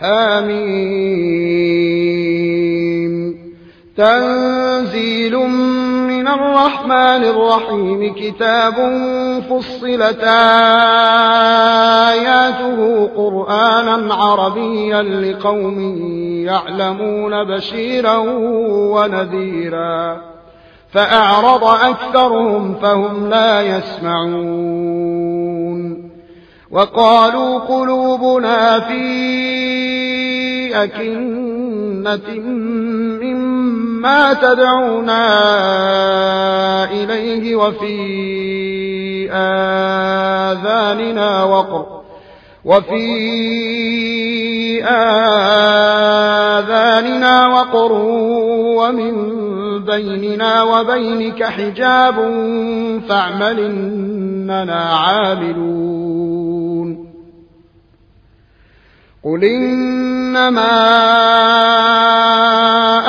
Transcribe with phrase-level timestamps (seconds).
[0.00, 0.74] حميم.
[3.96, 8.14] تنزيل من الرحمن الرحيم.
[8.14, 8.74] كتاب
[9.50, 10.24] فصلت
[12.04, 15.98] آياته قرآنا عربيا لقوم
[16.44, 18.16] يعلمون بشيرا
[18.66, 20.20] ونذيرا.
[20.92, 24.94] فأعرض أكثرهم فهم لا يسمعون.
[26.70, 28.78] وقالوا قلوبنا
[30.74, 32.40] في أكنة
[33.22, 35.24] مما تدعونا
[36.90, 39.30] إليه وفي
[40.52, 41.86] آذاننا وقر
[42.64, 43.04] وفي
[46.44, 47.92] آذاننا وقر
[48.78, 49.14] ومن
[49.84, 52.14] بيننا وبينك حجاب
[53.08, 56.53] فاعمل إننا عاملون
[59.24, 60.70] قل إنما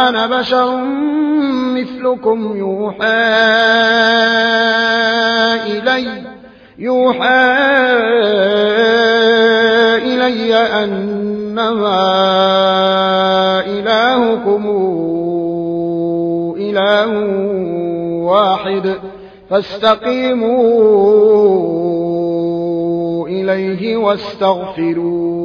[0.09, 0.75] أنا بشر
[1.75, 3.05] مثلكم يوحى
[5.67, 6.07] إلي
[6.79, 7.45] يوحى
[9.97, 12.01] إلي أنما
[13.67, 14.65] إلهكم
[16.57, 17.09] إله
[18.23, 18.95] واحد
[19.49, 20.57] فاستقيموا
[23.27, 25.44] إليه واستغفروه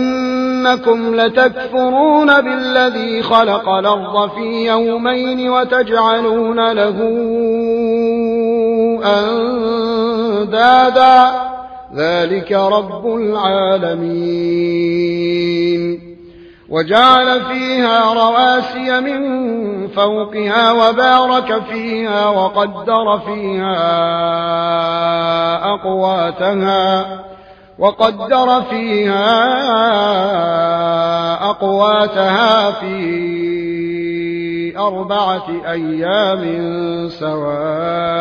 [0.61, 6.97] إنكم لتكفرون بالذي خلق الأرض في يومين وتجعلون له
[10.41, 11.31] أندادا.
[11.95, 14.41] ذلك رب العالمين.
[16.69, 19.41] وجعل فيها رواسي من
[19.87, 23.83] فوقها وبارك فيها وقدر فيها
[25.73, 27.05] أقواتها.
[27.79, 29.31] وقدر فيها
[31.49, 32.91] أقواتها في
[34.77, 36.43] أربعة أيام
[37.09, 38.11] سواء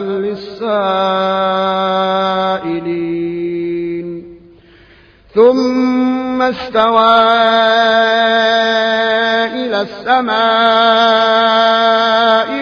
[0.00, 0.76] للسائلين.
[5.34, 7.16] ثم استوى
[9.54, 10.36] إلى السماء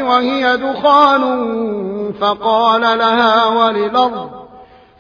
[0.03, 1.25] وهي دخان
[2.21, 4.44] فقال لها وللأرض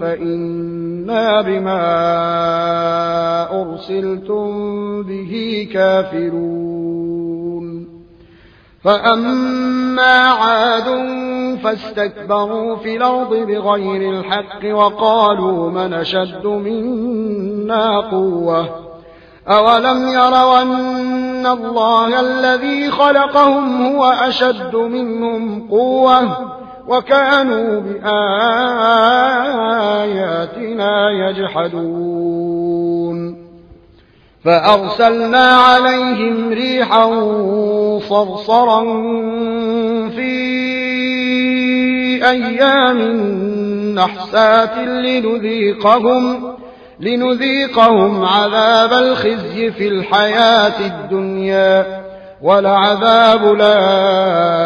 [0.00, 1.82] فإنا بما
[3.62, 4.46] أرسلتم
[5.02, 7.26] به كافرون.
[8.84, 10.84] فأما عاد
[11.64, 18.86] فاستكبروا في الأرض بغير الحق وقالوا من أشد منا قوةً.
[19.48, 26.55] أولم يروا أن الله الذي خلقهم هو أشد منهم قوة؟
[26.88, 28.10] وكانوا بآياتنا
[31.10, 32.66] يجحدون.
[34.44, 37.10] فأرسلنا عليهم ريحا
[37.98, 38.82] صرصرا
[40.08, 40.56] في
[42.30, 42.98] أيام
[43.94, 46.56] نحسات لنذيقهم
[47.00, 52.02] لنذيقهم عذاب الخزي في الحياة الدنيا
[52.42, 54.65] ولعذاب الآخرة.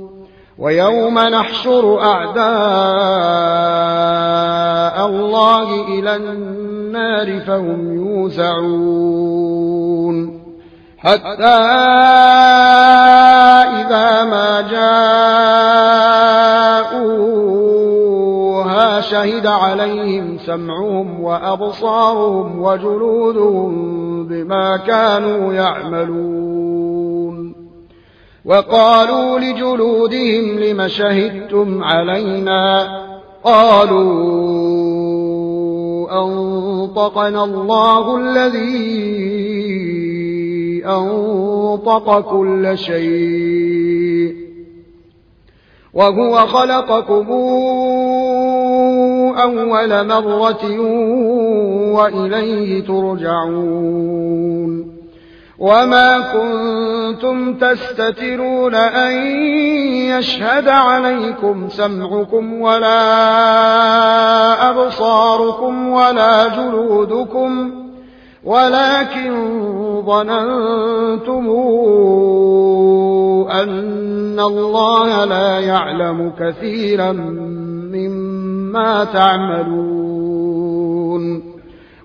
[0.61, 2.41] ويوم نحشر أعداء
[5.05, 9.31] الله إلى النار فهم يوزعون.
[10.97, 11.45] حتى
[13.81, 14.61] إذا ما
[16.91, 17.31] جاءوها
[19.01, 23.71] شهد عليهم سمعهم وأبصارهم وجلودهم
[24.27, 26.50] بما كانوا يعملون.
[28.45, 32.87] وقالوا لجلودهم لم شهدتم علينا
[33.43, 34.11] قالوا
[36.23, 39.01] أنطقنا الله الذي
[40.85, 44.35] أنطق كل شيء
[45.93, 47.31] وهو خلقكم
[49.41, 50.79] أول مرة
[51.93, 54.90] وإليه ترجعون
[55.61, 59.11] وما كنتم تستترون أن
[60.09, 62.99] يشهد عليكم سمعكم ولا
[64.69, 67.71] أبصاركم ولا جلودكم
[68.43, 69.31] ولكن
[70.05, 71.49] ظننتم
[73.51, 77.11] أن الله لا يعلم كثيرا
[77.91, 80.00] مما تعملون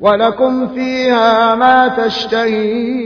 [0.00, 2.96] ولكم فيها ما تشتهي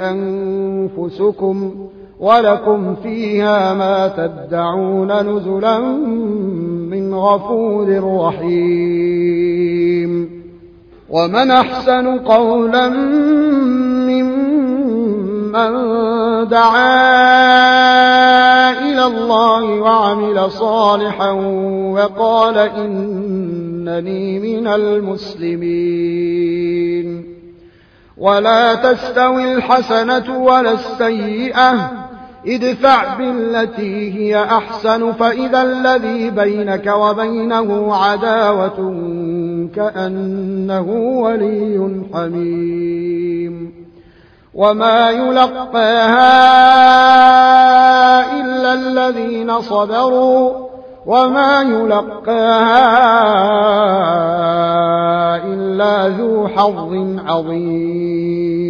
[0.00, 1.74] أنفسكم
[2.20, 5.78] ولكم فيها ما تدعون نزلا
[6.90, 9.66] من غفور رحيم.
[11.10, 12.88] ومن أحسن قولا
[14.08, 15.72] ممن
[16.48, 16.96] دعا
[18.70, 21.30] إلى الله وعمل صالحا
[21.94, 22.58] وقال
[23.88, 25.66] إنني من المسلمين.
[28.18, 31.90] ولا تستوي الحسنة ولا السيئة.
[32.46, 38.76] ادفع بالتي هي أحسن فإذا الذي بينك وبينه عداوة
[39.76, 40.90] كأنه
[41.20, 43.72] ولي حميم.
[44.54, 46.26] وما يلقاها
[48.40, 50.65] إلا الذين صبروا.
[51.06, 52.96] وما يلقاها
[55.46, 58.66] إلا ذو حظ عظيم.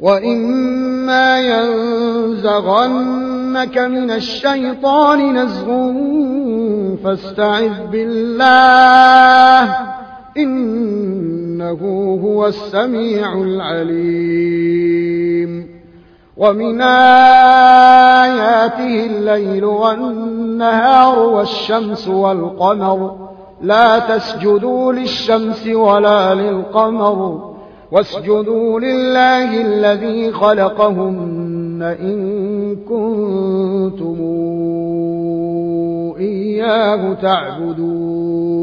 [0.00, 2.68] وإما ينزغنك
[3.78, 5.92] من الشيطان نزغ
[7.04, 9.76] فاستعذ بالله
[10.36, 11.80] إنه
[12.24, 14.94] هو السميع العليم.
[16.36, 16.80] ومن
[18.20, 23.16] آياته الليل والنهار والشمس والقمر
[23.62, 27.50] لا تسجدوا للشمس ولا للقمر
[27.92, 34.16] واسجدوا لله الذي خلقهن إن كنتم
[36.18, 38.53] إياه تعبدون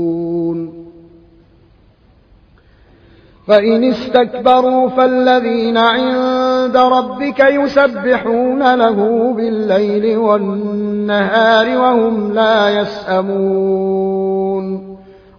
[3.47, 14.21] فإن استكبروا فالذين عند ربك يسبحون له بالليل والنهار وهم لا يسأمون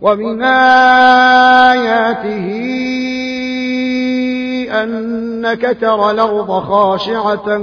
[0.00, 0.42] ومن
[1.72, 2.48] آياته
[4.82, 7.58] أنك ترى الأرض خاشعة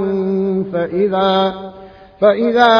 [0.74, 1.54] فإذا
[2.22, 2.80] فإذا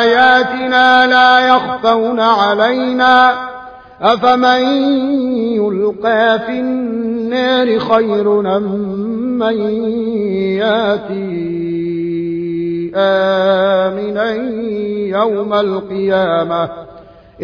[0.00, 3.34] آياتنا لا يخفون علينا
[4.02, 4.62] أفمن
[5.54, 8.28] يلقى في النار خير
[9.38, 9.56] من
[10.58, 11.62] يأتي
[12.96, 14.32] آمنا
[15.18, 16.68] يوم القيامة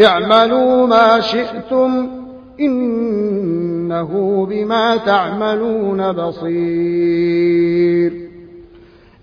[0.04, 2.08] اعملوا ما شئتم
[2.60, 7.48] إنه بما تعملون بصير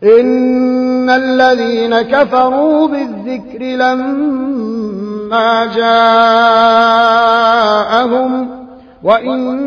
[0.05, 7.05] إن الذين كفروا بالذكر لما جاءهم
[9.03, 9.65] وإنه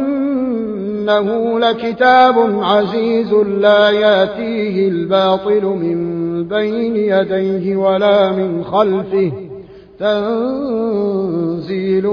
[1.59, 6.19] لكتاب عزيز لا يأتيه الباطل من
[6.49, 9.33] بين يديه ولا من خلفه
[9.99, 12.07] تنزيل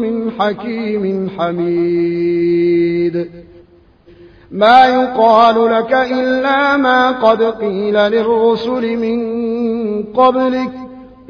[0.00, 3.39] من حكيم حميد.
[4.50, 9.20] ما يقال لك إلا ما قد قيل للرسل من
[10.02, 10.72] قبلك.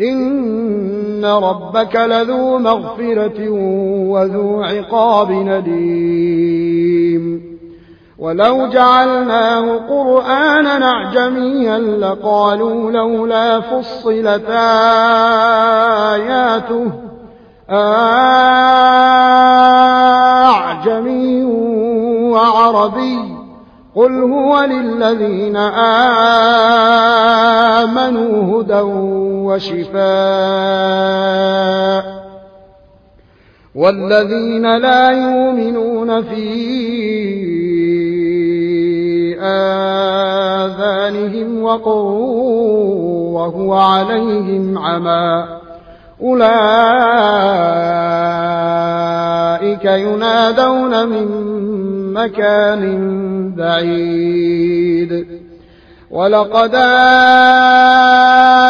[0.00, 3.50] إن ربك لذو مغفرة
[4.09, 6.41] وذو عقاب نديم.
[8.19, 14.50] ولو جعلناه قرآنا أعجميا لقالوا لولا فصلت
[16.11, 16.91] آياته.
[17.71, 19.10] أعجمي
[22.81, 23.37] وعربي
[23.95, 25.57] قل هو للذين
[27.77, 28.81] آمنوا هدى
[29.47, 30.01] وشفاء.
[33.75, 37.41] والذين لا يؤمنون فيه
[40.61, 42.15] آذانهم وقر
[43.35, 45.45] وهو عليهم عمى.
[46.23, 46.51] أولئك
[49.85, 51.50] ينادون من
[52.12, 55.26] مكان بعيد.
[56.11, 56.75] ولقد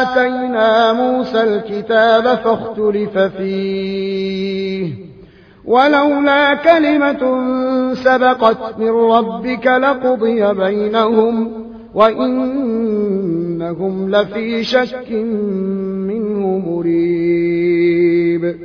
[0.04, 4.92] آتينا موسى الكتاب فاختلف فيه.
[5.64, 7.44] ولولا كلمة
[7.94, 11.52] سبقت من ربك لقضي بينهم
[11.94, 12.90] وإنهم
[14.10, 15.12] لفي شك
[16.08, 18.56] منه مريب.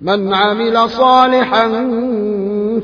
[0.00, 1.68] من عمل صالحا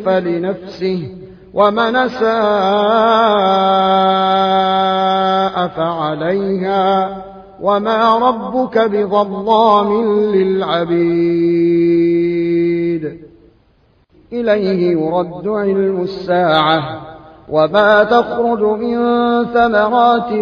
[0.05, 1.20] فلنفسه
[1.55, 2.31] ومن ساء
[5.69, 7.17] فعليها
[7.63, 10.03] وما ربك بظلام
[10.35, 11.71] للعبيد.
[14.33, 17.01] إليه يرد علم الساعة
[17.51, 18.97] وما تخرج من
[19.45, 20.33] ثمرات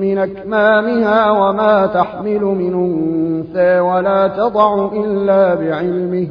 [0.00, 6.28] من أكمامها وما تحمل من أنثى ولا تضع إلا بعلمه.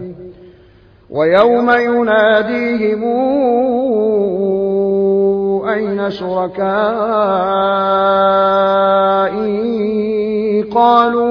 [1.09, 3.03] ويوم يناديهم
[5.69, 6.67] أين شركائي؟
[10.63, 11.27] قالوا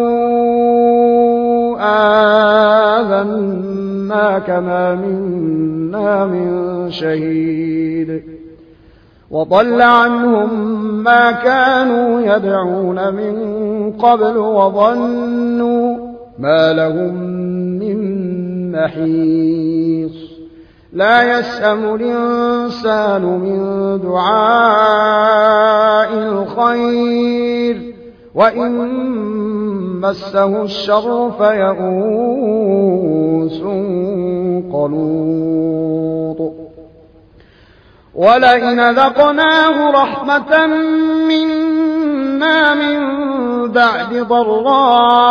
[3.01, 8.23] آذنا كما منا من شهيد.
[9.31, 13.37] وضل عنهم ما كانوا يدعون من
[13.93, 15.97] قبل وظنوا
[16.39, 17.36] ما لهم
[18.77, 20.17] محيص
[20.93, 23.61] لا يسأم الإنسان من
[24.01, 25.39] دعاء
[26.13, 27.95] الخير
[28.35, 28.73] وإن
[30.01, 32.67] مسه الشر فيئوس
[34.73, 36.53] قنوط
[38.15, 40.67] ولئن ذقناه رحمة
[41.29, 43.26] منا من
[43.69, 45.27] بعد ضراء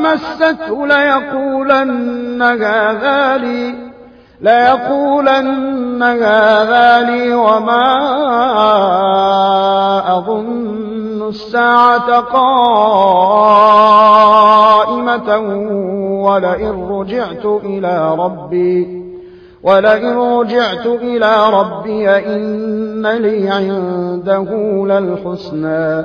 [0.00, 3.74] مسته ليقولن هذا لي
[4.40, 7.94] ليقولن هذا لي وما
[10.18, 12.58] أظن الساعة قائمة
[16.24, 19.04] ولئن رجعت إلى ربي
[19.62, 24.50] ولئن رجعت إلى ربي إن لي عنده
[24.86, 26.04] للحسنى.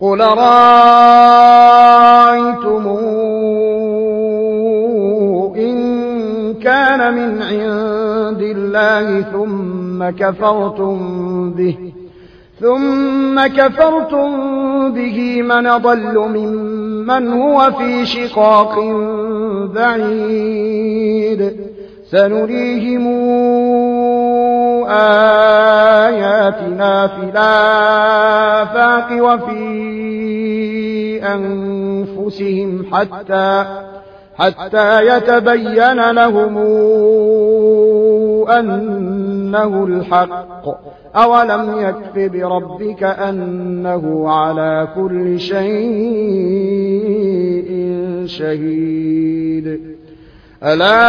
[0.00, 0.48] قل رأيتم
[5.56, 5.78] إن
[6.54, 10.98] كان من عند الله ثم كفرتم
[11.50, 11.76] به
[12.60, 14.30] ثم كفرتم
[14.92, 18.78] به من ضل ممن هو في شقاق
[19.74, 21.52] بعيد
[22.10, 23.06] سنريهم
[26.08, 29.68] آياتنا في الآفاق وفي
[31.24, 33.64] أنفسهم حتى
[34.38, 36.56] حتى يتبين لهم
[38.50, 40.64] أنه الحق.
[41.16, 45.68] أولم يكف بربك أنه على كل شيء
[48.26, 49.80] شهيد.
[50.62, 51.08] ألا